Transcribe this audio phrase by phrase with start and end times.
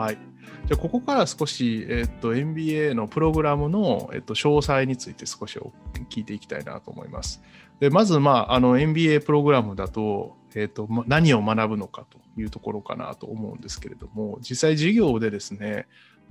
[0.00, 0.18] はい。
[0.66, 5.60] じゃあここから少し、えっと、MBA のプログラムの、えっと、詳細について少し
[6.08, 7.42] 聞いていきたいなと思います。
[7.80, 15.86] でまず、まあ、あの MBA プログラムだと、えっと、何を学ぶのかというところかなと思うんですけれども、実際授業でですね、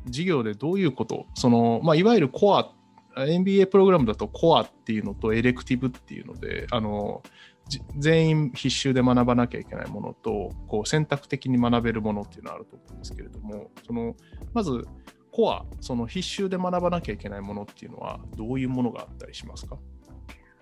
[0.07, 2.71] 授業でどういうこと、そのまあ、いわゆるコア、
[3.15, 7.21] MBA プログラムだとコアっていうのとエレクティブっていうので、あの
[7.97, 14.15] 全員必修で学ばなきゃいけないものとこう選択的に学べるものっていうのがあると思うんですけれどもその
[14.53, 14.85] まず
[15.31, 19.77] コアその必修で学ばなきゃいけないものっていうのはどういうものがあったりしますか？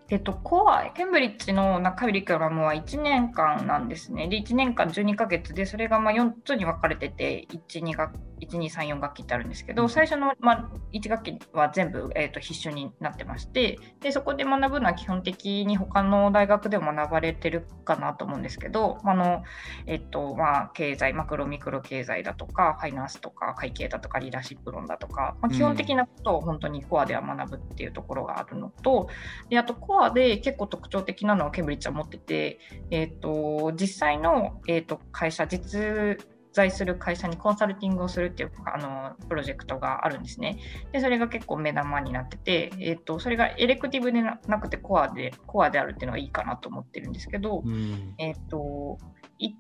[0.10, 4.30] えっと、コア、ケンブリッジのカリキュラムは1年間なんですね。
[4.30, 19.44] で、1年間12ヶ月で、それがまあ4つに分かれてて、1、2学1、2、3、4学期ってあるんですけど、最初の、まあ、1学期は全部、えーと、必修になってましてで、そこで学ぶのは基本的に他の大学でも学ばれてるかなと思うんですけど、あの
[19.86, 29.10] えっ、ー、とまあ、経済、マクロ、ミクロ経済だとか、ファイナンスとか、会計だとか、リーダーシップ論だとか、まあ、基本的なことを本当にコアでは学ぶっていうところがあるのと、
[29.50, 32.60] であとコアで結構特徴的なのはケンブリッジは持ってて、
[32.92, 36.18] えーと、実際の、えーと会社、実
[36.54, 40.60] 在する会社にコンサルティングをするっていうあのプロジェクトがあるんですね。
[40.92, 48.98] で、それが結構目玉になってて、えーと、それがエレクティブでなくてコアでコアであるっていうのがいいかなと思ってるんですけど、うん、えっ、ー、と、
[49.40, 49.52] 1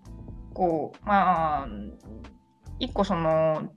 [0.53, 1.67] 個、まあ、
[2.79, 3.69] 1個その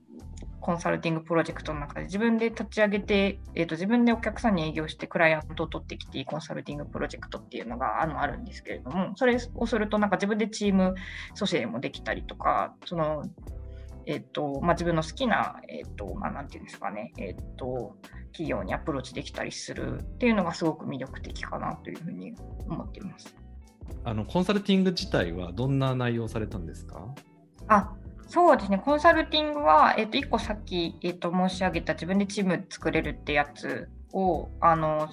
[0.61, 10.94] コンサルティングプロジェクトの中で自分で立ち上げて、えーと、自分でお客さんに営業してクライアントを取ってきてコンサルティングプロジェクトっていうのがあのあるんですけれどもそれをするとなんか自分でチーム
[11.34, 13.22] 組成もできたりとかその、
[14.06, 17.97] えーとまあ、自分の好きな、えーとまあ、なんていうんですかね、えーと
[18.33, 22.33] 企業にアプローチできたりするっていうのがすごく魅力的かなというふうに
[22.69, 23.34] 思っています。
[24.05, 27.12] あのコンサルティング自体はどんな内容されたんですか？
[27.66, 27.92] あ
[28.31, 35.09] そうですね、コンサルティングは、えっ、と、1個さっき、えーと、申し上げた自分でチーム作れるってやつを、あの、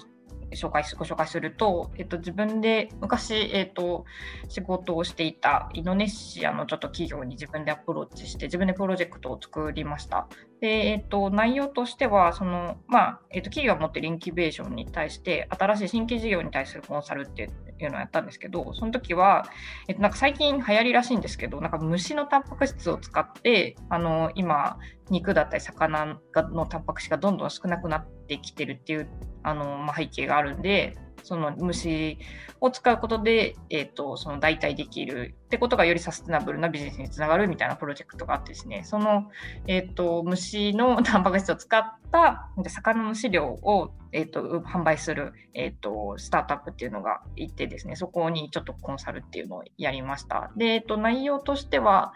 [0.52, 4.04] 紹介ご紹介すると、えっと、自分で昔、えっと、
[4.48, 10.28] 仕事をしていたインドネシアのちょっと企業に自分でアプローチして自分でプロジェクトを作りました。
[10.60, 19.46] で、えっと、内容としてはその、まあえっと、企業が持ってるインキュベーションに対して新しい新規事業に対するコンサルっていうのをやったんですけどその時は、
[19.86, 24.78] えっと、なんか最近流行りらしいんですけどなんか虫のタンパク質を使ってあの今
[25.10, 29.08] 肉だったり魚のタンパク質がどんどん少なくなってきてるっていう
[29.42, 32.18] あの、まあ、背景があるんでその虫
[32.60, 38.82] を使うことで、えーと、その代替できるってことがよりサステナブルなビジネスにつながるみたいなプロジェクトがあってですね。
[38.84, 39.30] その、
[39.66, 50.50] えーと、虫のタンパク質を使った魚の飼料を、えーと、販売する、えー、とスタートアップっていうのがいてですねそこにちょっとコンサルっていうのをやりました。
[50.56, 52.12] で、えー、と内容としては、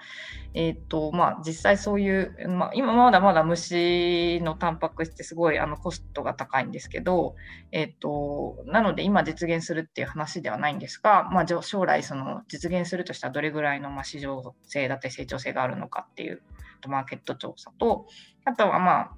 [0.55, 7.35] えーとまあ、実際そういう、まあ、今まだまだ虫のタンパク質ってすごいあのコストが高いんですけど、
[7.73, 16.43] えー、となので今実現するっていう話ではないんですが、まあ、将来その実現するとしたらどれぐらいの市場性だったり成長性があるのかっていう
[16.89, 18.07] マーケット調査と
[18.45, 19.11] あとはまあ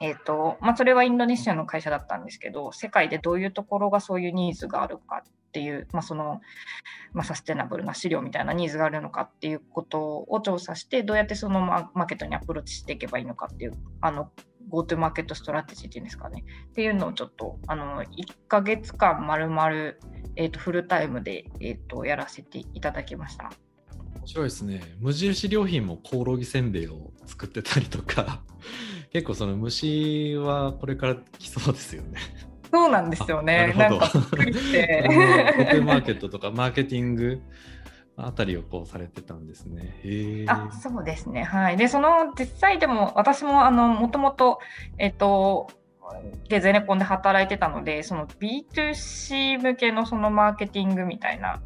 [0.00, 6.40] えーとまあ、それはインドネシアの会社だったんですけど世界でどういうところがそういうニーズがあるかっていう、まあ、その、
[7.12, 14.30] まあ、サステナブルな資料みたいなニーズがあるのかっていうことを調査してどうやってそのマーケットにアプローチしていけばいいのかっていうあの
[14.70, 18.06] GoTo マーケットストラテジーっていうんですかねっていうのをちょっとあの1
[18.48, 20.00] ヶ月間まるまる
[20.36, 23.50] えーと、フルタイムで、えーと、やらせていただきました。
[24.20, 24.82] 面白いですね。
[25.00, 28.42] 無印良品もコオロギせんべいを作ってたりとか、
[29.12, 32.18] 結構その虫はこれから来そうですよね。
[32.70, 33.74] そうなんですよね。
[33.76, 34.00] なるほど。
[34.00, 35.08] なんかびっくりして。
[35.84, 37.40] マーケットとか マーケティング
[38.16, 40.44] あたりをこうされてたんですね。
[40.46, 41.42] あそうですね。
[41.42, 41.76] はい。
[41.76, 44.60] で、その実際でも私もあのもともと、
[44.98, 45.68] えっ、と、
[46.48, 51.62] でゼネコンで働いてたのでその B2C 向けのそのマーケティングみたいな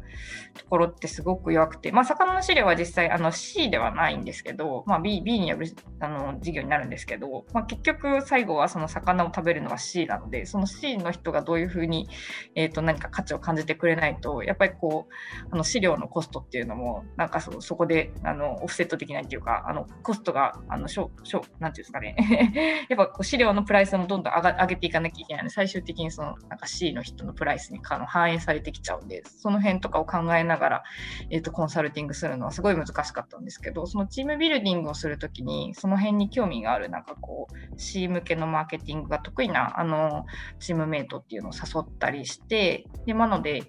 [0.55, 5.67] ところってすごく弱くて、まあ、魚の飼料は実際あの C ではないんですけど、まあ、B, B による
[5.99, 12.07] あの事業になるんですけど、まあ、結局最後はその魚を食べるのは C なのでその C の人がどういうふうに、
[12.55, 22.85] えー、と何か価値を感じてくれないとやっぱりこうあの飼料のコストっていうのもなんかそそこであのオフセットできないっていうかあのコストがあのしょしょなんていうんですかね。
[22.89, 30.83] やっぱこう飼料のプライスもどんどん上が上げていかなきゃいけないので最終的にそのなんか C の人のプライスに反映されてきちゃうんでその辺とかを考えながら、
[31.29, 40.25] えーと、コンサルティングするのはすごい難しかったんですけどそのチームビルディングをするときにその辺に興味があるなんかこう C 向けのマーケティングが得意なあの
[40.59, 43.63] チームメイトっていうのを誘ったりしてでなので、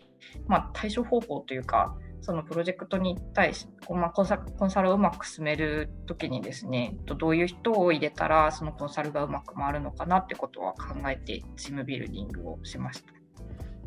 [0.46, 1.96] まあ、対処方法というか
[2.26, 13.15] そのプロジェクトに対して、ま、コンサコンサルをうまく進めるときにですね、どういう人を入れたらそのコンサルがうまく回るのかなってことは考えてチームビルディングをしました。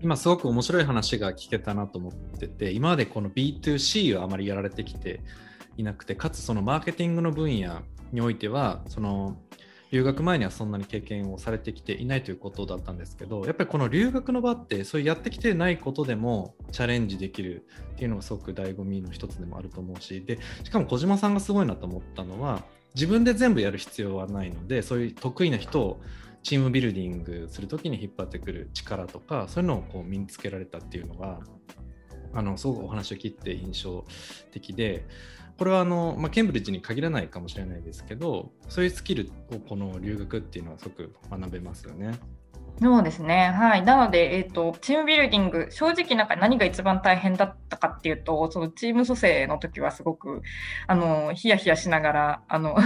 [0.01, 5.21] 今すごく面白い話が聞けたなと思ってて今までこの B2C をあまりやられてきて
[5.77, 7.81] いなくてかつそのマーケティングの分野
[8.11, 9.37] においてはその
[9.91, 22.63] 留学前にはそんなに経験をされてきていないということだったんですけどやっぱりこの留学の場ってそういうやってきてないことでもチャレンジできるっていうのがすごく醍醐味の一つでもあると思うしでしかも小島さんがすごいなと思ったのは
[22.93, 26.01] 自分で全部やる必要はないのでそういう得意な人を
[26.43, 31.39] チームビルディングする時に引っ張ってくる力とかそういうのをこう身につけられたっていうのが
[32.33, 34.05] あのすごくお話を聞いて印象
[34.51, 35.05] 的で
[35.57, 42.17] これはあの、まあ、ケンブリッジに限らないかもしれないですけどそういうスキルをこの留学っていうのはすごく学べますよね。
[42.81, 43.51] そうですね。
[43.51, 43.83] はい。
[43.83, 50.41] なので、えっ、ー、と、チームビルディング、正直なんか何が一番大変だったかっていうと、そのチーム蘇生の時はすごく、
[50.87, 52.77] あの、ヒヤヒヤしながら、あの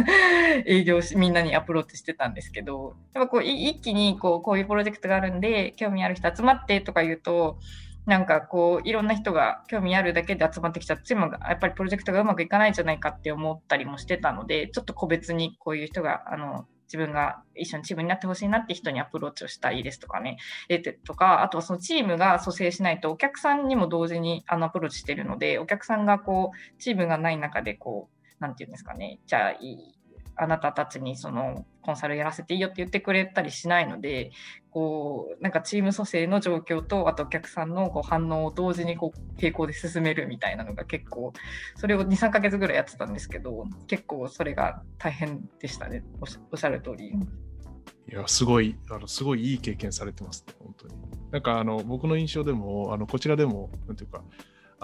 [0.64, 7.58] 営業し、みんなにアプローチしてたんですけど、やっぱこう、一気にこう、こういうプロジェクトがあるんで、興味ある人集まってとか言うと、
[8.06, 20.38] なんかこういろんな人が興味あるだけで集まってきちゃってもやっぱりプロジェクトがうまくいかないんじゃないかって思ったりもしてたのでちょっと個別にこういう人があの自分が一緒にチームになってほしいなって人にアプローチをしたいですとかね、
[20.68, 29.94] えてとか、あとはそのチームが蘇生しないとお客さんにも同時にあのアプローチしてるので、お客さんがこう、チームがない中でこう、なんていうんですかね、じゃあいい、
[30.36, 34.30] あなたたちにそのコンサルやらせていいよって言ってくれたりしないので、
[34.74, 41.32] こう、なんかチーム組成の状況と、あとお客さんのこう反応を同時にこう並行で進めるみたいなのが結構、
[41.76, 46.04] それを2、3か月ぐらいやってたんですけど、結構それが大変でしたね。
[46.20, 47.10] おっしゃる通り。
[47.10, 50.94] いや、すごい、あの、すごいいい経験されてますね、本当に。
[51.30, 54.24] なんか、あの、僕の印象でも、あの、こちらでも、なんていうか、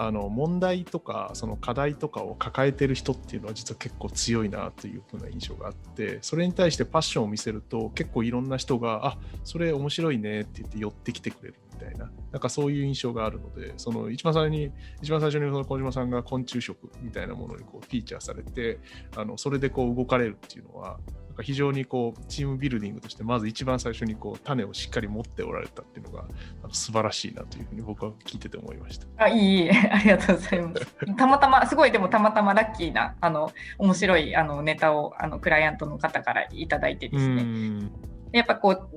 [0.01, 14.71] あの問題とかその課題とかを抱えてる人っていうのは実は結構強いなというふうな印象があってそれに対してパッションを見せると結構いろんな人があそれ面白いねって言って寄ってきてくれるみたいななんかそういう印象があるのでその一番最初に
[15.03, 18.79] 一番最初にその小島さんが昆虫食みたいなものにこうフィーチャーされて
[19.15, 20.97] あのそれでこう動かれるっていうのは
[21.31, 26.25] なんか非常にこうチームビルディングとしてまず一番最初にこう種をしっかり持っておられたっていうのが
[26.61, 29.07] あの素晴らしいなというふうに僕は聞いてて思いました。
[29.15, 31.15] あいい ありがとうございます。
[31.15, 37.89] たまたますごいでもたまたまラッキーなあの面白いあのネタをあのクライアントの方からいただいてですね。
[38.31, 38.89] やっぱこう、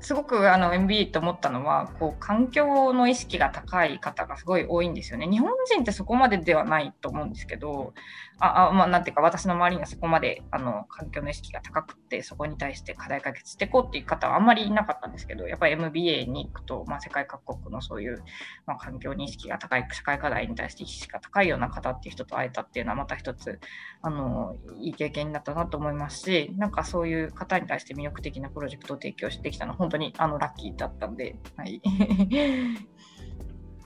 [0.00, 5.26] すごくあの MBA と思ったのはこう環境の意識が高い方がすごい多いんですよね。
[5.26, 7.92] 日本人ってそこまでではないと思うんですけど
[8.38, 18.22] ああ、まあ、なんていうか私の周りにはそこまであの環境の意識が高くてそこに対して課題解決していこうっていう方はあんまりいなかったんですけどやっぱり MBA に行くと、まあ、世界各国のそういう、
[18.66, 23.58] まあ、環境に意識が高い社会課題に対して意識が高いような方っていう人と会えたっていうのはまた一つ
[24.02, 31.80] あのいい経験になったなと思いますしなんかそういう方に対して魅力的なプロジェクトを提供してきたのは本当にあのラッキーだったんで、はい。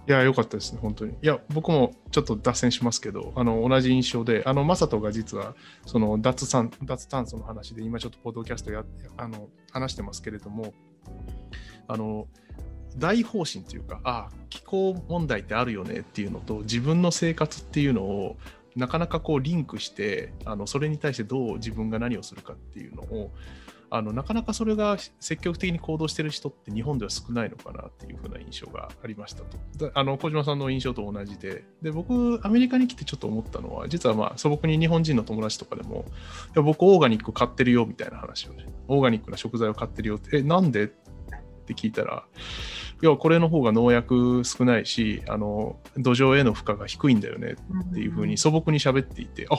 [0.09, 1.13] いや、良かったですね、本当に。
[1.13, 5.55] いや、僕もちょっと脱線しますけど、あの同じ印象で、あの、マサトが実は、
[5.87, 8.85] その脱炭脱炭素の話で、今ちょっとポッドキャストや
[9.19, 10.75] あの話してますけれども、
[11.87, 12.27] あの、
[12.97, 18.37] 大方針というか、ああ、気候問題ってあるよねっていうのと、自分の生活っていうのを、
[18.77, 23.33] なかなかこうリンクしてあのそれに対してどう自分が何をするかっていうのを
[23.93, 29.43] あのなかなかそれが積極的に行動してる人って日本では少ないのかなっていうふうな印象がありました
[29.79, 29.91] と。
[29.95, 36.05] あの小島さんの印象と同じでで僕アメリカに来てちょっと思ったのは実はまあ素朴に日本人の友達とかでも
[36.49, 40.85] いや僕オーガニック買ってるよみたいな話をねオーガニックな食材を買ってるよってえなんで？
[40.85, 42.25] って聞いたら
[43.01, 47.55] いやこれの方が農薬少ないしあの土壌への負荷が低いんだよね
[47.91, 49.59] っていうふうに素朴に喋っていてあっ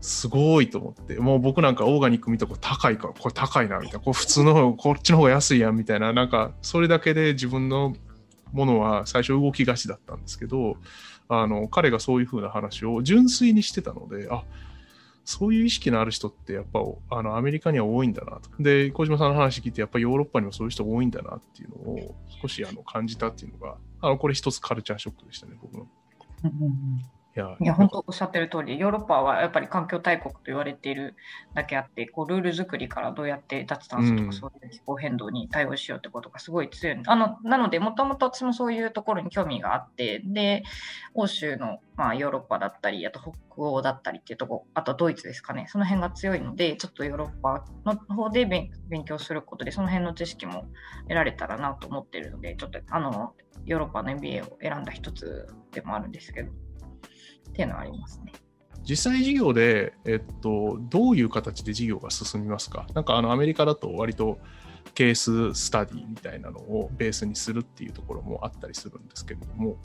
[0.00, 7.94] すごいと思って、もう僕なんかオーガニック見たこ高いから、これ高いな、みたいな、これ普通の、こっちの方が安いやん、みたいな、なんか、それだけで自分の
[8.52, 10.76] ものは最初動きがちだったんですけど、
[11.28, 14.44] あの、彼がそういうふうな話を純粋にしてたので、あ、
[15.28, 18.62] そういう意識のある人ってやっぱあのアメリカには多いんだなと。
[18.62, 25.86] で、小島さんの話聞いて、やっぱりヨーロッパにもそういう人多いんだなっていうのを少しあの感じたっていうのが、あのこれ一つカルチャーショックでしたね、僕の。
[27.34, 31.14] や、いや、本当おっしゃってる通り、ヨーロッパはやっぱり環境大国と言われている
[31.54, 36.98] だけあって、こうルール作りからどうやって脱炭素とうんかそういう気候変動に対応しようってことがすごい強い。
[37.06, 40.62] あのなので、もともと私もそういうところに興味があって、で、
[41.14, 50.66] 欧州の、まあ、ヨーロッパだったり、あと北欧だったりっていうところ、あとドイツですかね、その辺が強いので、ちょっとヨーロッパの方で勉勉強することで、その辺の知識も
[51.02, 53.34] 得られたらなと思っているので、ちょっとあの
[53.66, 56.67] ヨーロッパの MBA を選んだ一つでもあるんですけど。
[57.48, 58.32] っていうのはありますね。
[58.84, 62.86] 実際事業で、えっと、どういう形で事業が進みますか？
[62.94, 64.38] なんかあのアメリカだと割と
[64.94, 69.76] ケーススタディみたいなのをベースにするっていうところもあったりするんですけれども。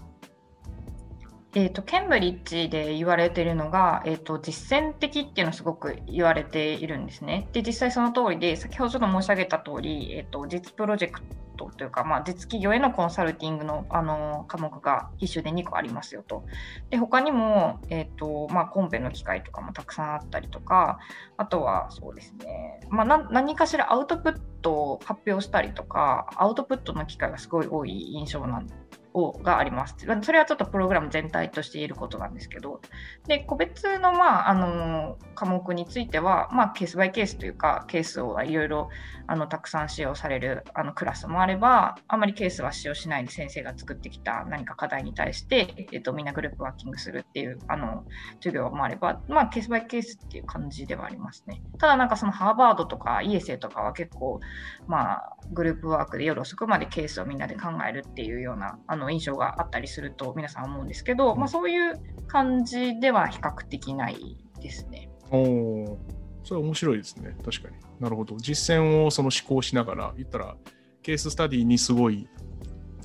[1.55, 7.47] えーと、ケンブリッジで言われているのが、えーと、実践的っていうのをすごく言われているんですね。
[7.53, 11.21] で、実際その通りで、先ほどちょっと申し上げた通り、えーと、実プロジェク
[11.55, 16.43] トというか、まあ、実企業へのコンサルティングのあの科目が必修で2個ありますよと。
[16.89, 20.97] で、他にも、えーとまあ、コンペの機会とかもたくさんあったりとか、
[21.37, 29.95] あとはそうですね、まあ、何かしらアウトプットを発表したりとか、アウトプットの機会がすごい多い印象なんですをがあります。
[30.21, 32.81] それはちょっとプログラム全体として言えることなんですけど、
[33.27, 38.89] で個別の,、まあ、あの科目については、まあ、ケースバイケースというか、ケースをいろいろ
[39.27, 48.05] あのたくさん使用されるあのクラスもあれば、あまりケースは使用しないで先生が作ってきた何か課題に対して、えっと、みんなグループワーキングするっていうあの
[48.35, 51.61] 授業もあれば、まあ、ケースバイケースっていう感じではありますね。
[51.77, 54.39] ただ、なんかそのハーバードとかイエセとかは結構、
[54.87, 65.09] まあ、グループワークで夜遅くまでケースをみんなで考えるっていうようなあの印象があったりすると皆さん思うんですけど、まあ、そういう感じでは比較的ないですね。
[65.31, 65.99] おお、
[66.43, 67.35] それ面白いですね。
[67.43, 67.75] 確かに。
[67.99, 68.37] なるほど。
[68.37, 70.55] 実践をその思考しながら、言ったら、
[71.01, 72.27] ケーススタディにすごい、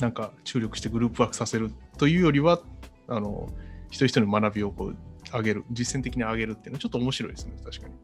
[0.00, 2.60] なんか注力してグループワークさせるというよりは、
[3.08, 3.48] あの、
[3.90, 4.96] 一人一人の学びをこう
[5.32, 7.54] 上げる、実践的に上げるっていうのはちょっと面白いですね。
[7.64, 7.94] 確かに。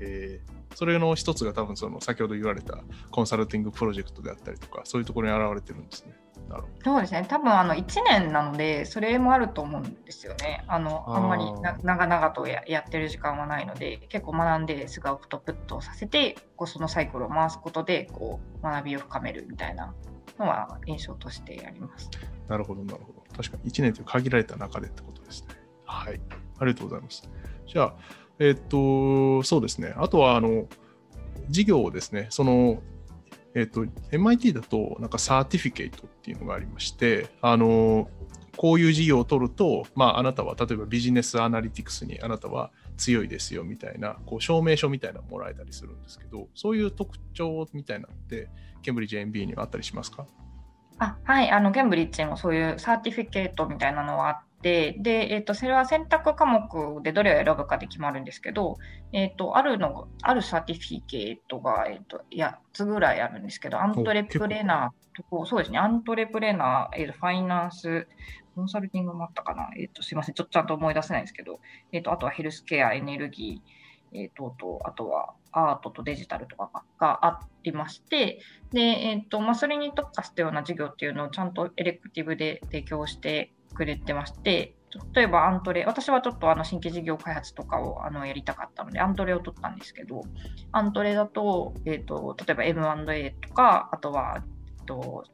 [0.00, 6.14] えー、それの一つが多分その先ほど言われたコンサルティングプロジェクトであったりとか、そういうところに現れてるんですね。
[6.48, 10.64] なるほどそうですね、多分あの1年なので、それもあると思うんですよね。
[10.66, 19.94] あのあんまりな長々とややってる時間はないので、結構学んですぐアウトプットをさせて、こうそのサイクルを回すことでこう学びを深めるみたいな
[20.38, 22.10] のは印象としてあります。
[22.48, 23.22] なるほど、なるほど。
[23.36, 25.54] 確かに1年という限られた中でってことですね。
[25.84, 26.20] はい。
[26.58, 27.28] ありがとうございます。
[27.66, 27.94] じゃあ、
[28.38, 29.94] えっと、そうですね。
[29.96, 30.66] あとは、あの、
[31.48, 32.82] 事業をですね、その、
[33.54, 38.08] えっと、MIT だと、なんかサーティフィケートっていうのがありまして、あの、
[38.56, 48.48] こういう事業を取ると、まあ、あなたは、例えばビジネスアナリティクスにあなたは強いですよみたいな、こう証明書みたいなのもらえたりするんですけど、そういう特徴みたいなのって、
[48.82, 50.26] ケンブリッジ MBA にはあったりしますか？
[50.98, 58.78] あはい、あのケンブリッジもそういう certificate みたいなのはあって、で、えーと、それは選択科目でどれを選ぶかで決まるんですけど、
[59.12, 68.08] えーと、あるのある certificate が、えーと、8つぐらいあるんですけど、アントレプレナーと、そうですね、アントレプレナー、えー、とファイナンス、
[68.54, 71.60] コンサルティングもあったかな、えー、とすみません、ちょっとちゃんと思い出せないですけど、
[71.92, 78.40] えー、とあとはヘルスケア、エネルギー、えー、ととあとはアートとデジタルとかがありまして、
[78.72, 84.74] でえーとまあ、それに特化したような授業っていうのをちゃんとエレクティブで提供してくれてまして、
[85.12, 90.22] 例えばアントレ、私はちょっとあの新規事業開発とかをあのやりたかったので、アントレを取ったんですけど、
[90.72, 95.24] アントレだと、えーと、例えば M&A とか、あとは、えっと、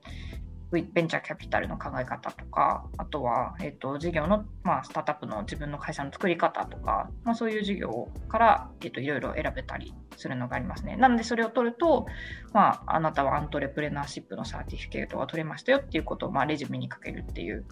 [0.71, 10.97] ベンチャーキャピタルの考え方とか、あとは、えーと、事業の、まあ、スタートアップの自分の会社の作り方とか、まあ、そういう事業から、えーと、いろいろ選べたりするのがありますね。
[10.97, 12.07] なので、それを取ると、
[12.53, 17.65] まあ、あなたはアントレプレナーシップの certificate が取れましたよっていうことを、まあ、レジュメにかけるっていう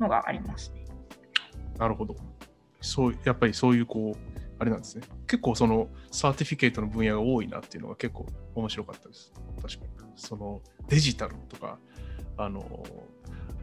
[0.00, 0.84] のがありますね。
[1.78, 2.16] なるほど。
[2.80, 5.04] そう、やっぱりそういうこう、あれなんですね。
[5.26, 9.32] 結構その certificate の分野が多いなっていうのが結構面白かったです。
[9.60, 10.12] 確かに。
[10.16, 11.78] そのデジタルとか、
[12.36, 12.84] あの、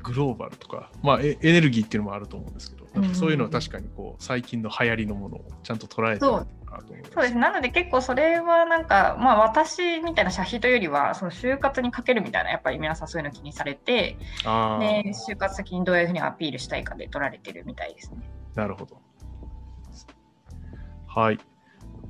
[0.03, 6.19] グローバルとか、まあエネルギーっていうのもあると思うんですけど、そういうのは確かにこう最近の流行りのものをちゃんと捉えて。
[6.19, 7.35] そうです。
[7.35, 18.17] なので結構それはなんか、まあ私みたいな社費というよりは、その就活にかけるみたいな、やっぱり皆さんそういうの気にされて、で、就活先にどういうふうにアピールしたいかで取られてるみたいですね。
[18.55, 18.99] なるほど。
[21.07, 21.39] はい。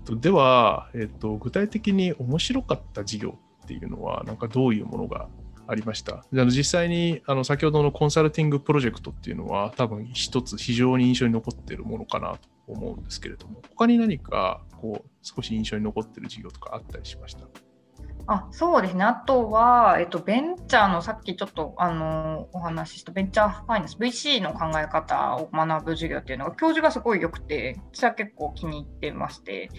[0.10, 5.28] では、えっと、具体的に面白かった事業っていうのは、なんかどういうものが
[5.68, 6.26] ありました。
[6.32, 17.46] であの実際にあの先ほどのコンサルティングプロジェクトっていうのは多分一つ非常に印象に残ってるものかなと思うんですけれども他に何かこう少し印象に残ってる事業とかあったりしました？
[18.26, 29.70] あそうですね、あとは、えっと、ベンチャーのさっきちょっとあのお話ししたベンチャーファイナンス、VC の考え方を学ぶ授業っていうのが、教授がすごい良くて、私は結構気に入ってまして、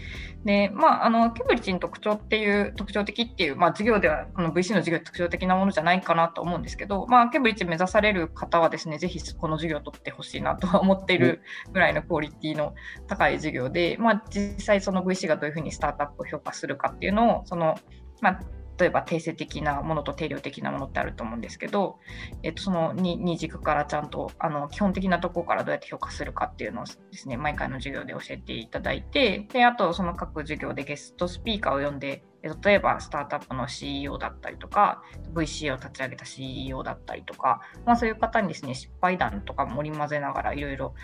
[0.45, 11.41] でまあ、あのケンブリッジの特徴っていう、特徴的っていう、まあ、授業では、この VC の授業特徴的なものじゃないかなと思うんですけど、まあ、ケンブリッジ目指される方はですね、ぜひこの授業を取ってほしいなとは思っている
[11.73, 12.75] ぐらいのクオリティの
[13.07, 17.77] 高い授業で、まあ、実際その VC がどういうふうにスタートアップを評価するかっていうのを、その
[18.25, 18.41] まあ、
[18.79, 21.99] 例えば定性的なものと定量的なものってあると思うんですけど、
[22.43, 32.25] えっと、その 2, 2軸からちゃんとあの基本的なところからどうやって評価するかっていうのをですね毎回の授業で教えていただいてであとその各授業でゲストスピーカーを呼んで
[32.63, 35.03] 例えばスタートアップの CEO だったりとか
[35.35, 40.95] VC を立ち上げた CEO だったりとか、まあ、そういう方にですね失敗談とか盛り混ぜながらいろいろ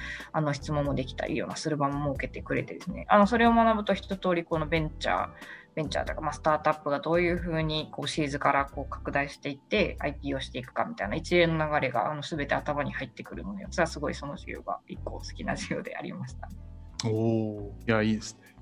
[0.53, 5.29] 質問もできたりようなする場も設けてくれてですねあのそれを学ぶと一通りこのベンチャー
[5.75, 16.49] ベンチャーとか、まあ、スタートアップがどういうふうにこうシーズからこう拡大していって IP をしていくかみたいな一連の流れがあの全て頭に入ってくるので私はすごいその授業が一個好きな授業でありました。
[17.07, 18.55] おおいやいいですね。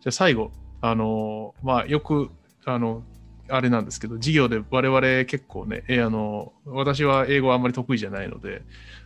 [0.00, 2.30] じゃあ最後あのまあよく
[2.64, 3.02] あの
[3.48, 8.62] あれなんですけど授業で我々結構ねえあの私は英語あんまり得意じゃないので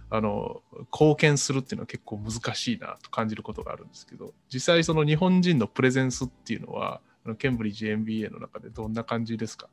[0.09, 7.01] あの貢献するっていうのは結構難しいなと感じることがあるんですけど実際その日本人のプレゼンスっていうのは
[7.39, 9.69] ケンブリッジ MBA の中でどんな感じですか？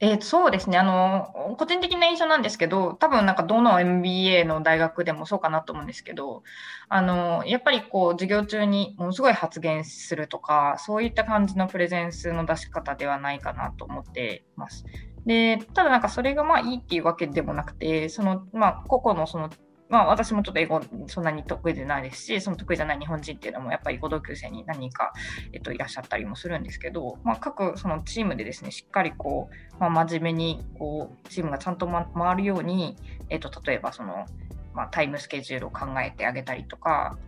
[0.00, 6.42] えー、そうですねあの個人的な印象なんですけど多分なんかどの MBA の大学でもそうかなと思うんですけど
[6.88, 14.84] あのやっぱりこう授業中にものすごい発言するとかそういった感じのプレゼンスの出し方ではないかなと思ってます。
[15.26, 19.50] で、ただなんかそれがまあいいっていうわけでもなくて、そのまあ個々のその
[19.92, 25.12] まあ、私もちょっと英語そんなに得意でないですし、その得意じゃない日本人っていうのもやっぱりご同級生に何人か、
[25.52, 32.96] えっと、いらっしゃったりもするんですけど、まあ、各そのチームでですね、しっかりこう、まあ、真面目にこうチームがちゃんと、ま、回るように、
[33.28, 34.24] えっと、例えばその、
[34.72, 37.18] まあ、タイムスケジュールを考えてあげたりとか、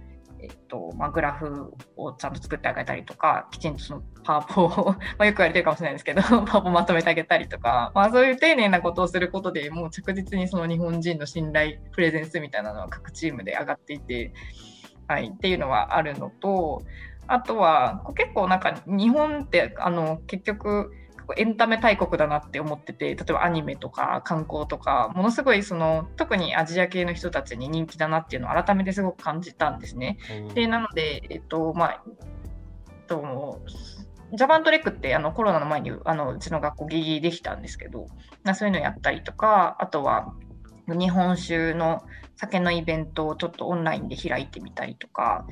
[0.44, 14.32] えっとまあ、グラフをちゃんと作ってあげたりとか、きちんとそのパワポを まよく言われてるかもしれないですけど、 パワポまとめてあげたりとか、まあ、そういう丁寧なことをすることでもう着実にその日本人の信頼、プレゼンスみたいなのは各チームで上がっていて、
[15.08, 16.82] はい、っていうのはあるのと、
[17.26, 20.92] あとは結構なんか日本ってあの結局
[21.36, 30.18] エンタメ大国だなって思ってて例えばアニメとか観光とかものすごいその特にアジア系の人たちに人気だなっていうのを改めてすごく感じたんですね。
[30.54, 32.02] でなので、えっとまあ、
[33.06, 33.60] と
[34.32, 38.06] ジャパントレックってあのコロナの前にあのうちの学校ギリギリできたんですけど
[38.54, 40.34] そういうのやったりとかあとは
[40.88, 42.02] 日本酒の
[42.36, 45.46] 酒のイベントをちょっとオンラインで開いてみたりとか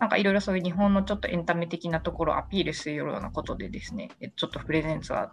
[0.00, 5.32] なんかいろいろそういう日本のちょっとエンタメ的なところをアピールするようなことでですね、ちょっとプレゼンツは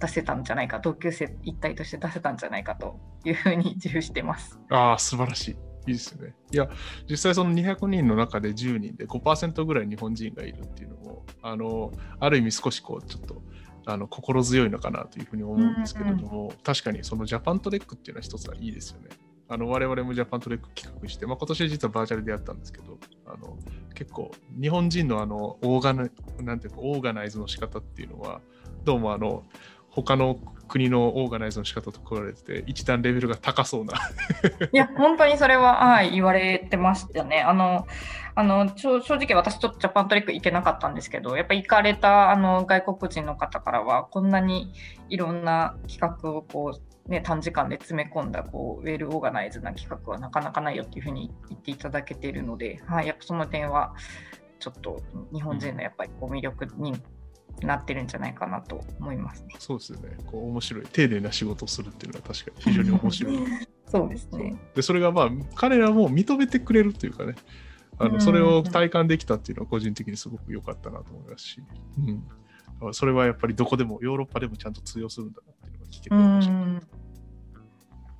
[0.00, 4.58] 出せたんじゃないか、同級生一体として出せたんじゃないかというふうに自負してます。
[4.70, 5.50] ああ、素晴らしい。
[5.86, 6.34] いいですね。
[6.52, 6.68] いや、
[7.08, 13.42] 実際その200人の中で10人で5%ぐらい日本人がいるっていうのも、あの、ある意味少しこう、ちょっと、
[13.84, 19.08] あの心強いのかなというふうに思うんですけれども、うんうん、確かにそのジャパントレックっていうのは一つはいいですよね。
[19.48, 23.56] あの我々も Japan Trek 企画して、まあ、今年実はバーチャルでやったんですけど、あの
[23.94, 24.30] 結構
[24.60, 26.08] 日本人のあのオーガナ
[26.40, 28.40] なんていうかオーガナイズの仕方っていうのは
[28.84, 29.44] どうもあの
[29.90, 33.92] 他の国のオーガナイズの仕方と比べて一段レベルが高そうな。
[34.72, 37.42] いや本当にそれは、はい、言われてましたね。
[37.42, 37.86] あの
[38.34, 44.72] あの正直私ちょっと Japan Trek 行けなかったんですけどやっぱ行かれたあの外国人の方からはこんなに
[45.10, 53.94] いろんな企画をこうね、短時間で詰め込んだこうウェルオーガナイズな企画はなかなかないよっていうふうに言っていただけているので、はい、やっぱその点は
[54.60, 56.94] ちょっと日本人のやっぱりこう魅力に
[57.62, 59.56] なってるんじゃないかなと思いますね。
[59.58, 60.16] そうですよね。
[60.26, 63.38] こう面白い丁寧な仕事をするっていうのは確かに非常に面白い。
[63.86, 64.54] そうですね。
[64.74, 67.34] でそれがまあ彼らも認めてくれるというかね。
[67.98, 71.62] あのそれを体感できたっていうのは個人的にすごく良かったなと思いますし、
[72.80, 75.61] うん、それはやっぱりどこでもヨーロッパでもちゃんと通用するんだな
[75.92, 77.02] 聞けてました。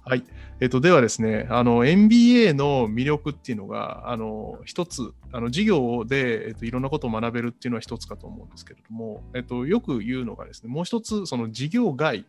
[0.04, 0.24] はい。
[0.61, 12.24] えっと、ではですね、あの、MBA の魅力っていうのが、あの、一つ、あの、授業で、えっと、いろんなことを学べるっていうのは一つかと思うんですけれども、えっと、よく言うのがですね、もう一つ、その授業外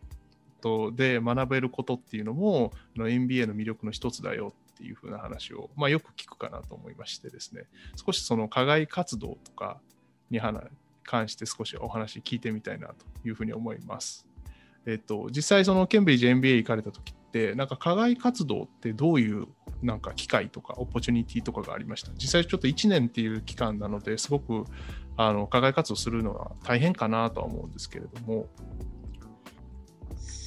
[0.64, 7.64] とで学べることっていうのも、あの MBA の魅力の一つだよっていうふうな話を、まあ、よく聞くかなと思いましてですね、
[8.02, 9.78] 少しその課外活動とか
[10.30, 10.40] に
[11.02, 12.94] 関して少しお話聞いてみたいなと
[13.28, 14.26] いうふうに思います。
[14.86, 19.46] えっと、実際そのケンブリッジ MBA 行かれた時ってなんか課外活動ってどういう
[19.82, 22.12] なんか機会とか opportunity とかがありました？
[22.14, 24.64] 実際ちょっと1年っていう期間なのですごく
[25.16, 28.46] あの課外活動するのは大変かなとは思うんですけれども。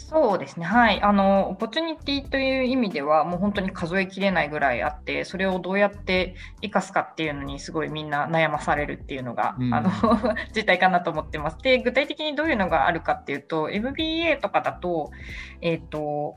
[0.10, 9.92] そうですね、はい、あの opportunity という意味では、もう本当に数えきれないぐらいあって、それをどうやって生かすかっていうのに、すごいみんな悩まされるっていうのが、うん、あの
[10.56, 11.58] 実態かなと思ってます。
[11.58, 15.12] で、具体的にどういうのがあるかっていうと、MBA とかだと、
[15.60, 16.36] えっ、ー、と、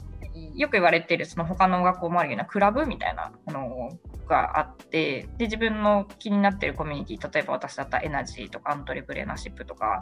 [0.56, 10.00] よく言われているその他の学校もあるようなクラブみたいなのがあってで自分の気になっているコミュニティ例えば私だったらエナジーとかアントレプレーナーシップとか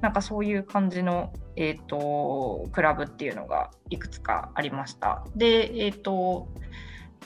[0.00, 5.24] なんかそういう感じの、えーと、クラブっていうのがいくつかありました。
[5.34, 6.48] で、え、ー、と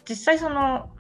[0.08, 0.90] 実際その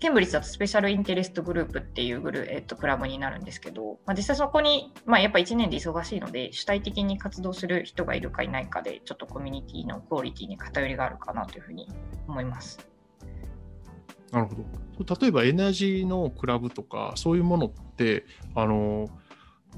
[0.00, 11.88] ケンブリッジだとスペシャルインテレストグループっていうグル、えっと、クラブになるんですけど、まあ、実際そこに、まあ、やっぱ1年で忙しいので主体的に活動する人がいるかいないかでちょっとコミュニティのクオリティに偏りがあるかなというふうに
[12.26, 12.78] 思います。
[14.32, 14.54] なるほ
[15.04, 19.08] ど例えばエナジーのクラブとかそういうものってあの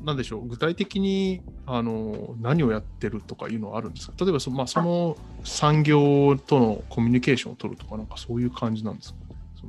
[0.04, 4.14] なんでしょう具体的にあの何をやってるとかいうのはあるんですか？
[4.18, 9.18] 例えばそ,、まあ、その産業とのコミュニケーションを取るとかなんかそういう感じなんですか？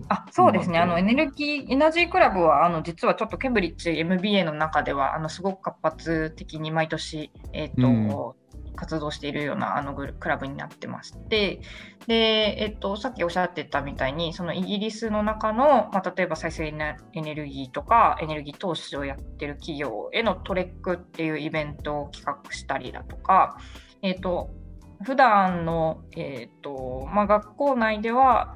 [0.09, 8.33] あそうですね、あのエネルギー、エナジークラブはあの実はちょっとケンブリッジ MBA の中ではあのすごく活発的に毎年、えーと、うん
[8.75, 11.61] 活動しているようなあのクラブになってまして、
[12.07, 16.71] で、えっと、さっきおっしゃってたみたいに、そのイギリスの中の、まあ、例えば再生エ
[17.21, 23.57] ネルギーとかエネルギー投資をやってる企業へのトレックっていうイベントを企画したりだとか、
[24.01, 24.49] えっと、
[25.03, 28.55] 普段の、えっとまあ、学校内では、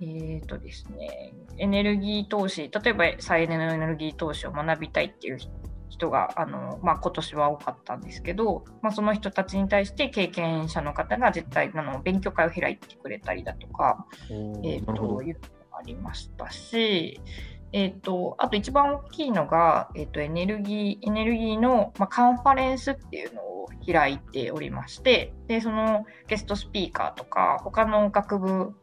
[0.00, 5.38] えっとですね、エネルギー投資、例えば再エネのエネルギー投資を学びたいっていう
[5.88, 17.20] 人があの、まあ、今年は多かったんですけど、まあ、その人たちに対して経験者の方が絶対あの勉強会を開いてくれたりだとか、えー、というのがありましたし、
[17.72, 28.74] えーと、あと一番大きいのが、えーと、エネルギーエネルギーの、まあ、カンファレンスっていうのを開いておりましてでそのゲストスピーカーとか他の学部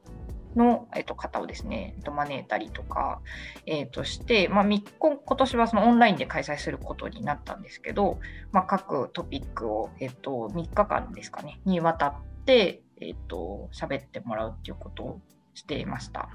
[0.56, 3.22] の、えっと、方をですね、えっと、招いたりとか、
[3.66, 4.82] えっと、して、まあ、今
[5.18, 8.20] 年はそのオンラインで開催することになったんですけど、
[8.52, 15.22] まあ、各トピックを、えっと、3日間ですかね、にわたって、えっと、喋ってもらうっていうことを
[15.54, 16.30] していました。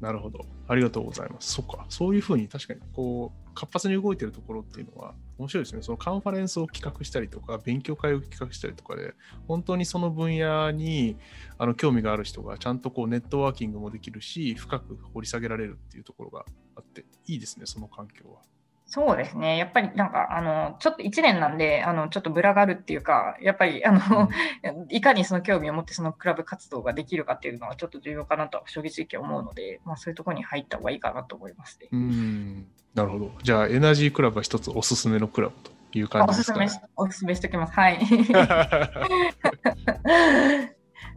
[0.00, 0.40] なるほど。
[0.68, 1.54] ありがとうございます。
[1.54, 1.84] そっか。
[1.88, 5.82] そういうふうに確かに、こう、活発に動いてるところっていうのは面白いですね。
[5.82, 9.14] そのカンファレンスを企画したりとか、勉強会を企画したりとかで、
[9.48, 11.16] 本当にその分野に
[11.58, 16.44] あの興味がある人がちゃんとこうネットワーキングもできるし、深く掘り下げられるっていうところが
[16.76, 18.42] あって、いいですね、その環境は。
[18.90, 19.58] そうですね。
[19.58, 24.30] やっぱりなんか、あの、ちょっと1年なんで、あの、ちょっとぶらがるっていうか、やっぱり、あの、
[24.64, 31.88] うん、 いかにその興味を持ってそのクラブ活動ができるかっていうのはちょっと重要かなと正直思うので、まあそういうところに入った方がいいかなと思いますね。
[31.92, 32.66] うん。
[32.94, 33.30] なるほど。
[33.42, 37.74] じゃあ、エナジークラブは一つおすすめのクラブという感じですか、ね、おすすめ、おすすめしておきます。
[37.74, 37.98] はい。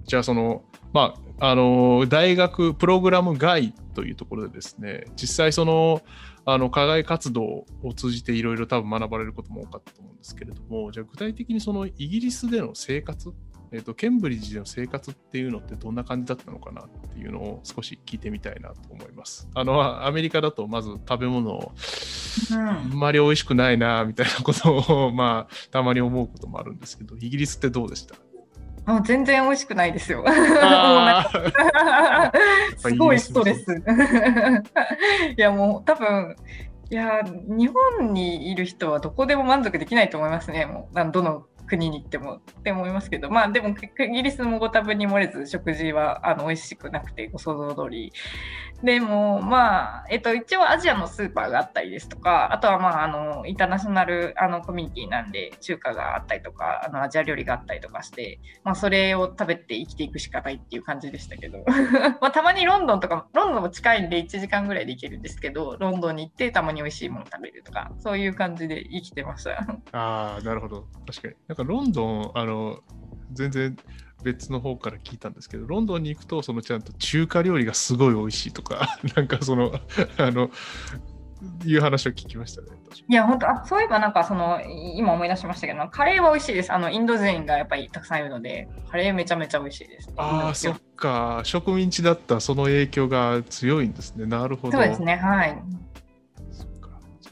[0.04, 6.02] じゃあ、その、まあ、あの、大学プログラム外というところでですね、実際その、
[6.46, 13.32] あの課外活動を通じていろいろ多分学ばれることも多かったと思うんですけれども、じゃあ具体的にそのイギリスでの生活、
[13.72, 19.48] えーと、ケンブリッジでの生活っていうのってどんな感じだったのかなっていうのを少し聞いてみたいなと思います。
[19.54, 21.72] あのアメリカだとまず食べ物を、
[22.52, 28.16] あんまり美味しくないなみたいなことを、まあ、たまに思うこともあるんですけど、イギリスってどうでした？
[28.86, 30.26] もう全然美味しくないですよ。
[32.78, 33.66] すごいストレス。
[35.38, 36.36] いやもう多分
[36.90, 40.66] いや日本にいる人はどこでも満足できないと思いますね。
[40.66, 43.74] もうどの国に行ってもって思いますけど、まあでもイ
[44.12, 48.12] ギリスもご多分に漏れず食事はあの美味しくなくてご想像通り。
[48.84, 61.64] でもまあ、えっと一応アジアのスーパーがあったりですとか、あとはまああのインターナショナルあのコミュニティなんで中華があったりとか、あのアジア料理があったりとかして、まあそれを食べて生きていくしかないっていう感じでしたけど、
[62.20, 69.52] まあたまにロンドンとか、ロンドンも近いんで1時間ぐらいで行けるんですけど、ロンドンに行ってたまに美味しいもの食べるとか、そういう感じで生きてました。
[69.94, 70.88] ああ、なるほど。
[71.06, 71.36] 確かに。
[71.66, 72.80] かロンドン、あの、
[73.34, 73.78] 全然
[74.24, 79.72] 別の方から聞いたんですけど、ロンドンに行くと、そのちゃんと中華料理がすごい美味しいとか、 なんかその、
[80.18, 80.50] あの、
[81.66, 82.68] いう話を聞きましたね。
[83.08, 84.62] いや、本当あそういえばなんかその、
[84.96, 86.72] 今思い出しましたけど、カレーは美味しいです。
[86.72, 91.42] あの、インド人がやっぱりたくさんいるので、カレーめちゃめちゃ美味しいです、ああ、そっか。
[91.44, 94.26] 植民地だったその影響が強いんですね。
[94.28, 94.78] なるほど。
[94.78, 95.58] そうですね、はい。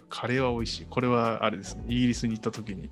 [0.10, 0.86] カレーは美味しい。
[0.90, 1.84] これはあれですね。
[1.88, 2.90] イギリスに行った時に。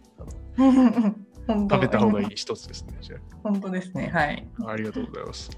[1.47, 2.97] 食べた方がいい一つですね。
[3.43, 4.09] 本当ですね。
[4.13, 4.47] はい。
[4.63, 5.49] あありがとうございます。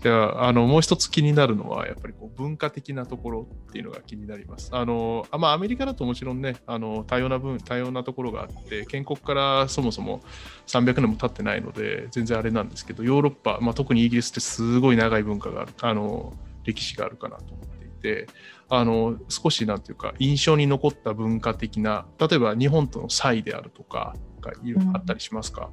[0.00, 4.68] じゃあ、あの、もう一つ気になるのは、やっぱりこう文化的なところっていうのが気になります。
[4.72, 10.20] あの、あまあ、アメリカだともちろんね、あの、多様な分、多様なところがあって、建国からそもそも
[10.66, 18.26] 300年も経ってないので、全然あれなんですけど、ヨーロッパ、まあ、特にイギリスってすごい長い文化がある、あの、歴史があるかなと思っていて、
[18.68, 25.70] あの、少しなんていうか、印象に残った文化的な、例えば日本との差異であるとか、がいろいろあったりしますか、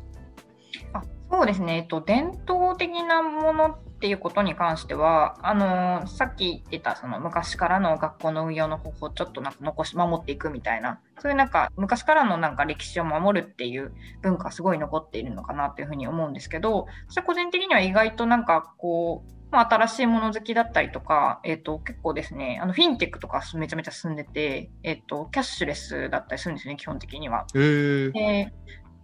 [0.93, 27.45] あそうですね、えっと、伝統的なものっていうことに関しては、あのさっき言ってたその昔からの学校の運用の方法をちょっとなんか残し守っていくみたいな、そういうなんか昔からのなんか歴史を守るっていう文化すごい残っているのかなというふうに思うんですけど、私は個人的には意外となんかこう、まあ、新しいもの好きだったりとか、えっと、結構ですね、あのフィンテックとかめちゃめちゃ進んでて、えっと、キャッシュレスだったりするんですね、基本的には。
[27.53, 28.53] えー、で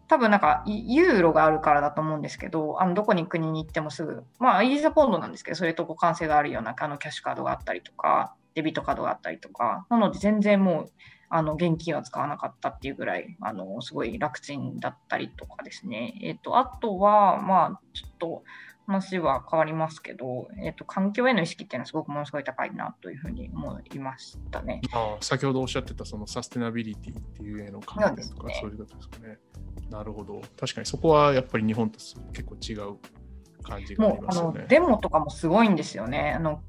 [0.07, 10.91] 多分なんかユーロがあるからだと思うんですけど、あのどこに国に行ってもすぐ、まあイギリスはポンドなんですけど、それと互換性があるようなあのキャッシュカードがあったりとか、デビットカードがあったりとか、なので全然もう
[11.29, 16.17] あの現金は使わなかったっていうぐらい、あのすごい楽ちんだったりとかですね。
[16.23, 18.43] えっ、と、あとは、まあちょっと
[18.87, 24.81] 話は変わりますけど、えっ、と、環境への意識っていうのはすごくものすごい高いなというふうに思いましたね。
[24.93, 29.37] あ先ほどおっしゃってたそのサステナビリティっていうへの観点とかそそういうことですかね。
[29.89, 30.41] なるほど。
[30.57, 31.99] 確かにそこはやっぱり日本と
[32.33, 32.97] 結構違う
[33.63, 34.61] 感じがありもうあますよね。
[34.61, 36.33] のデモとかもすごいんですよね。
[36.35, 36.61] あの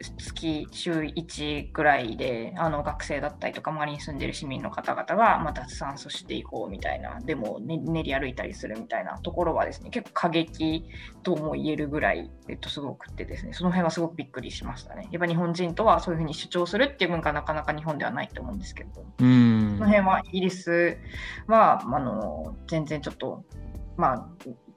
[0.00, 10.84] 月週1ぐらいであの学生だったりとか周りに住んでる市民の方々が、まあ、脱炭素していこうみたいなデモを、ね、練り歩いたりするみたいなところはですね結構過激
[11.22, 15.08] とも言えるぐらい、えっと、すごくってですねその辺はすごくびっくりしましたね。
[15.12, 19.04] やっぱ日本人とはそういうふうに主張するっていう文化はなかなか日本ではないと思うんですけど。
[19.20, 20.98] うんその辺はイギリス
[21.46, 23.44] はあの全然ちょっと、
[23.96, 24.28] まあ、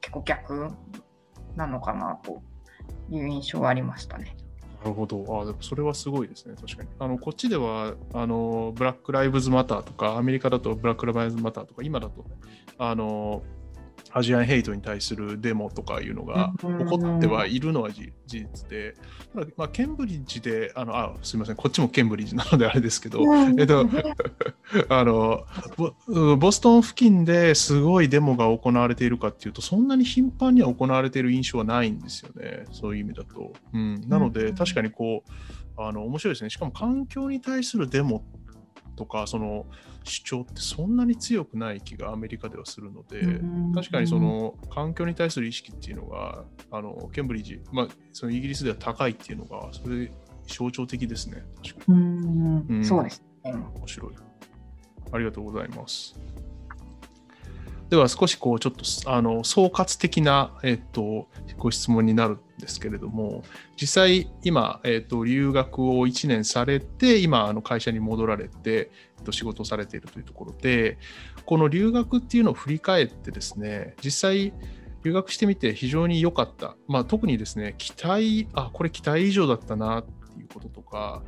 [0.01, 0.69] 結構逆
[1.56, 2.41] なのかなと
[3.10, 4.37] いう印象はありましたね。
[4.81, 5.23] なるほど。
[5.41, 6.55] あでもそれはすごいですね。
[6.55, 6.89] 確かに。
[6.99, 12.29] あのこっちではあのブラック・ライブズ・マターとか、アメリカだとブラック・ライブズ・マターとか、今だと、ね、
[12.77, 13.41] あの
[14.17, 18.95] アジアンヘイトに対するデモとかいうのが起こってはいるのは事実で、
[19.56, 23.21] まあ、ケンブリッジで、あのあすみません、こっちもケンブリッジなのであれですけど、
[23.58, 23.88] えっと、
[24.89, 25.45] あの
[25.77, 33.53] ボボストン付近ですごいデモが行われているかっていうと、そんなに頻繁には行われている印象はないんですよね、そういう意味だと。
[33.73, 35.32] うん、なので、確かにこう、
[35.77, 36.49] あの面白いですね。
[36.49, 38.23] しかも環境に対するデモ
[38.95, 39.67] とか、その
[40.07, 43.21] 主張ってそんなに強くない気がアメリカではするので、
[43.75, 50.11] 確かにその環境に対する意識っていうのが、あのケンブリッジ、まあ、そのイギリスでは高いっていうのが、それ
[50.47, 51.43] 象徴的ですね。
[51.63, 51.97] 確かに。
[51.97, 53.53] うんうんそうですね。
[53.53, 54.13] 面白い。
[55.11, 56.19] ありがとうございます。
[57.89, 63.43] では少しこうちょっとあの総括的な、えっと、ご質問になるんですけれども
[63.79, 68.91] 実際今、えっと、留学を1年されて今あの会社に戻られて、
[69.27, 70.97] と、仕事をされているというところで
[71.45, 74.53] この留学っていうのを振り返ってですね実際
[75.03, 81.21] 留学してみて非常に良かった、まあ、特にですね期待あこれ期待以上だったなっていうこととか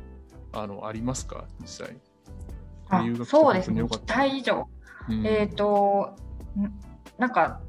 [0.52, 1.46] あのありますか？
[1.60, 1.96] 実際。
[2.88, 4.68] あ留学そうですね、期待以上。
[5.08, 5.26] うん。
[5.26, 6.16] えっ、と、
[6.58, 6.72] ん
[7.18, 7.60] なんか、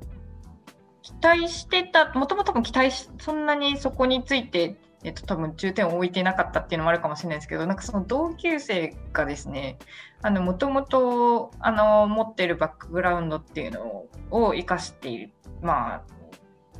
[1.03, 9.79] 期待してた、もともと期待し、そんなにそこについて、えっと、多分重点を置いていなかったっていうのもあるかもしれないですけど、なんかその同級生がですね、
[10.23, 16.03] もともと、持っているバックグラウンドっていうのを生かしている、まあ、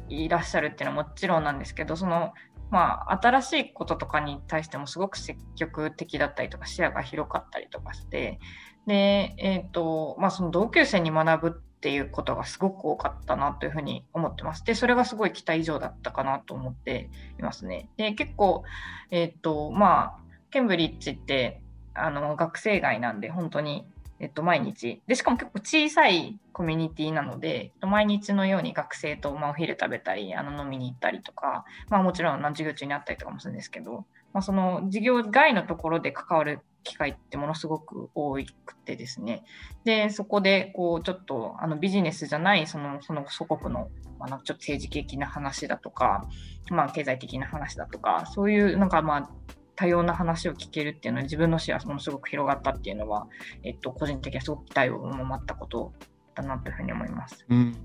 [0.10, 2.34] いらっしゃるっていうのはもちろんなんですけど、その、
[2.69, 8.39] まあ、新しいこととかに対してもすごく積極的だったりとか、視野が広かったりとかして、
[8.88, 14.63] で、えっ、と、まあ、その同級生に学ぶっていうことがすごく多かったなというふうに思ってます。
[14.63, 17.89] で、それがすごい期待以上だったかなと思っていますね。
[17.97, 18.63] で、結構、
[19.09, 20.19] えっ、と、まあ、
[20.51, 21.59] ケンブリッジって、
[21.95, 23.83] あの、学生街なんで、本当に、
[24.19, 25.01] えっと、毎日。
[25.07, 39.43] で、しかも結構小さいコミュニティなので、毎日のように学生と、まあ、お昼食べたり、あの、飲みに行ったりとか、まあ、もちろん、授業中にあったりとかもするんですけど、まあ、その授業外のところで関わる機会ってものすごく多くてですね。
[39.83, 43.89] で、そこで、こう、ちょっと、あの、ビジネスじゃない、その、その祖国の、
[44.19, 46.27] まあ、ちょっと政治的な話だとか、
[46.69, 49.29] まあ、経済的な話だとか、そういう、なんか、まあ、
[49.75, 53.27] 多様な話を聞けるっていうのは自分の視野がものすごく広がったっていうのは、
[53.63, 55.93] えっと、個人的にはすごく期待を持ったこと
[56.35, 57.45] だなというふうに思います。
[57.49, 57.75] うん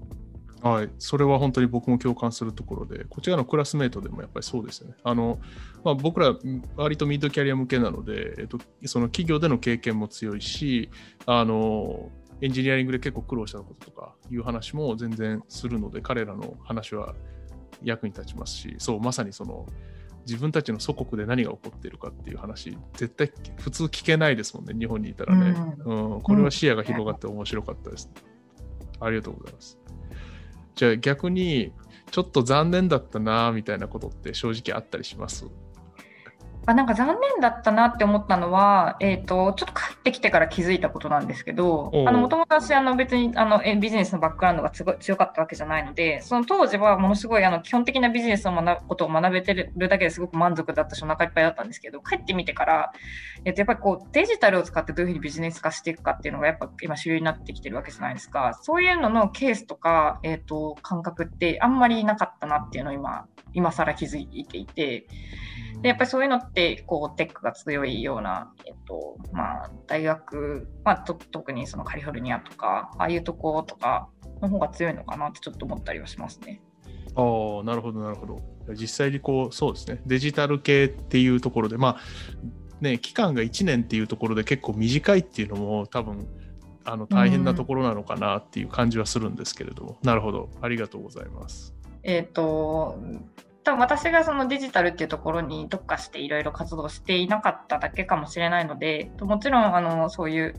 [0.70, 4.94] はい、それは本当に僕も共感するところで、こちらのクラスメートでもやっぱりそうですよね。
[5.02, 5.38] あの
[5.84, 6.36] まあ、僕ら、
[6.76, 10.90] 割とミッドキャリア向けなので、えっと、その企業での経験も強いし、
[11.26, 17.14] あのエンジニアリングで結構苦労したこととかいう話も全然するので、彼らの話は
[17.82, 19.66] 役に立ちますし、そう、まさにその、
[20.26, 25.54] 自分たちの祖国で何が起こっているかっていう話、絶対普通聞けないですもんね、日本にいたらね。
[25.84, 28.10] うん、これは視野が広がって面白かったです、
[29.00, 29.78] ありがとうございます。
[30.76, 31.72] じゃあ逆に、
[32.10, 35.46] ちょっと残念だったなみたいなことって正直あったりします？
[36.66, 52.92] あなんか残念だったなって思ったのは、えーと、ちょっと帰ってきてから気づいたことなんですけど、もともと私あの別にあのビジネスのバックグラウンドがすごい強かったわけじゃないので、その当時はものすごいあの基本的なビジネスの学ぶことを学べてるだけですごく満足だったし、お腹いっぱいだったんですけど、帰ってみてから、
[53.44, 58.58] えー、とやっぱりこうデジタルを使ってどういうふうにビジネス化していくかっていうのがやっぱ今主流になってきてるわけじゃないですか。
[58.62, 63.26] そういうののケースとか、えーと、感覚ってあんまりなかったなっていうのを今、
[63.56, 65.06] 今更気づいていて、
[65.80, 74.08] でやっぱりそういうのってこうテックが強いような、えっとまあ、大学、まあ、と特にそのカリフォルニアとかああいうとことか
[74.42, 76.62] の方が強いのかなってちょっと思ったりはしますね。
[77.14, 77.20] あ
[77.60, 78.42] あなるほどなるほど。
[78.74, 81.96] 実際にこうそうですねデジタル系っていうところでまあ
[82.80, 86.26] ね期間が1年っていうところで結構短いっていうのも多分
[86.84, 91.74] あの大変なところなのかなっていう感じはするんですけれども、うん、なるほどありがとうございます。
[92.02, 92.98] えっ、ー、と
[93.66, 100.54] 多分私がそのデジタルっていうところに特化していろいろ活動していなかっただけかもしれないので、もちろんあのそういう、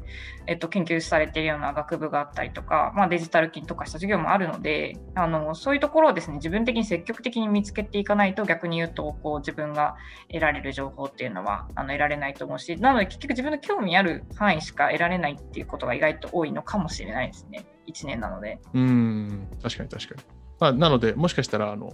[0.46, 9.96] えっと、研究されているような学部があったりとか、まあ、デジタル機に特化した授業もあるのであの、そういうところをですね自分的に積極的に見つけていかないと逆に言うとこう自分が
[10.30, 17.66] 得られる情報っていうのはあの得られないと思うし、なので結局自分の興味ある範囲しか得られないっていうことが意外と多いのかもしれないですね。
[17.88, 18.60] 1年なので。
[18.74, 20.22] うん確かに確かに。
[20.60, 21.94] まあ、なので、もしかしたらあの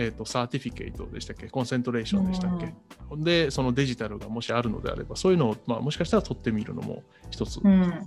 [0.00, 2.72] えーと、サーティフィケートでしたっけ、コンセントレーションでしたっけ、
[3.10, 7.56] うん、で、そのデジタルがもしあるのであれば、そういうのを、まあ、もしかしたら取ってみるのも一つ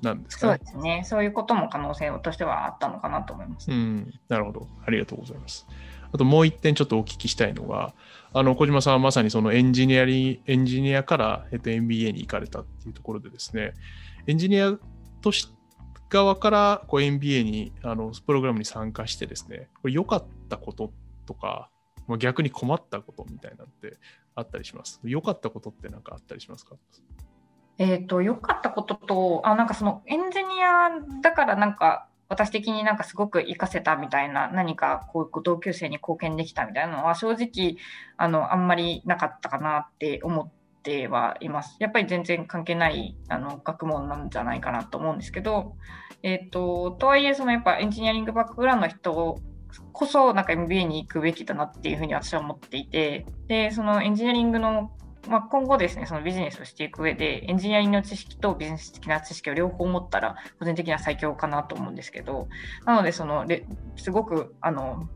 [0.02, 3.70] なんですかね、うん、そうですね、そういうことも可能性としてはあったのかなと思います。
[3.70, 5.68] うん、なるほど、ありがとうございます。
[6.14, 7.94] あともう一点ちょっとお聞きしたいのが、
[8.34, 13.74] あの小島さんはまさにそのエンジニアリエンジニアから、えっと、MBA に行かれたっていうところでですね、
[14.28, 14.78] エンジニア
[15.22, 15.50] とし
[16.12, 20.92] 側からこう MBA にあのプログラムに参加してですね、これ良かったこと
[21.26, 21.70] とか、
[22.08, 23.98] まあ、逆に困ったことみたいなって
[24.36, 25.00] あったりします。
[25.04, 26.76] 良かったことって何かあったりしますか？
[27.78, 30.90] えっ、と、良かったことと、あ、なんかそのエンジニア
[31.22, 37.76] だからなんか私的になんかすごく活かせたみたいな何かこう同級生に貢献できたみたいなのは正直
[38.16, 40.50] あのあんまりなかったかなって思っ
[40.82, 41.76] てはいます。
[41.80, 45.76] やっぱり全然関係ないあの学問なんじゃないかなと思うんですけど、
[46.24, 49.42] えっ、ー、と、とはいえそのやっぱエンジニアリングバックグラウンドの人
[49.94, 54.92] こそなんか MBA に行くべきだなっていうふうに私は思っていてでそのエンジニアリングの、
[55.28, 62.48] まあ、今後ですねそのビジネスをしていく上でエンジニアリングの知識とビジネス的な知識を両方持ったら個人的には最強かなと思うんですけど
[62.86, 63.46] なのでその
[63.96, 65.10] すごくあの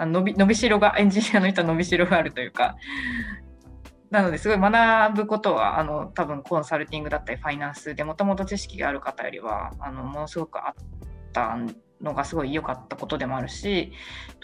[0.00, 2.76] 伸び伸びしろがエンジニアの人は伸びしろがあるというか
[4.10, 10.74] なのですごい学ぶことはあの多分コンサルティングだったりファイナンスでもともと知識がある方よりはあのものすごくあっ
[11.32, 13.92] たんのがすごい良かったことでもあるし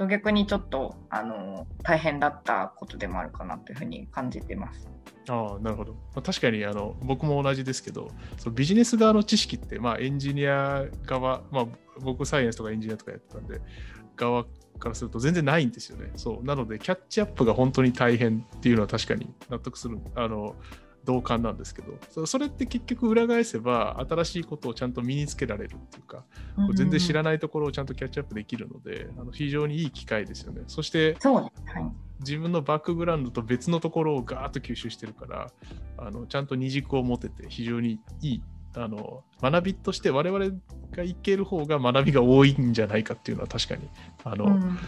[0.09, 4.89] 逆にちょっとあの大変だったことでもあるかなというふうに感じてます。
[5.29, 11.67] あなるほど、まあ、確かにあの僕も同じですけどそのビジネス側の知識って、まあ、エンジニア側、まあ、
[12.01, 13.61] 僕サイエンスとかエンジニアとかやってたんで
[14.17, 14.45] 側
[14.79, 16.11] からすると全然ないんですよね。
[16.17, 20.55] そうなのでキャッチアップが本当に大変っていうのは確かに納得するあの
[21.05, 26.25] 同感なんですけどそれって結局裏返せば新しいことをちゃんと身につけられるっていうか、
[26.57, 30.63] うんうん、全然知らないところをちゃんとキャッチアップできるのであの非常にいい機会ですよね。
[30.67, 31.17] そして
[31.67, 31.85] はい、
[32.21, 35.51] 自分のバックグラウンドと別のところをガーッと吸収してるから
[35.99, 38.43] あのちゃんと二軸を持てて非常にいい
[38.77, 40.47] あの学びとして我々
[40.91, 43.89] がいける方が学びが多いんじゃないかっていうのは確かに
[44.25, 44.79] あの、うん、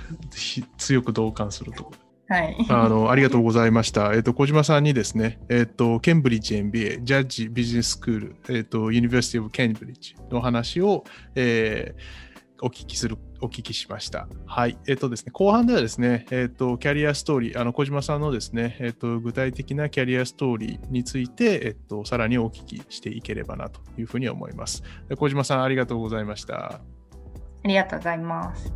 [0.79, 4.13] 強く同感するところはい、あのありがとうございました。
[4.13, 11.05] えっ、と小島さんにですね、えっ、とケンブリッジ MBA、ジャッジビジネススクール、えっ、とユニバーシティオブケンブリッジの話を、
[11.37, 14.29] えー、お聞きするお聞きしました。
[14.47, 14.79] はい。
[14.89, 24.83] えっ、とですね、後半ではですね、えっ、と、キャリアストーリー、あの、小島さんのですね、えっ、と、具体的なキャリアストーリーについて、えっ、と、さらにお聞きしていければなというふうに思います。
[25.17, 26.57] 小島さん、ありがとうございました。
[26.57, 26.81] あ
[27.65, 28.73] りがとうございます。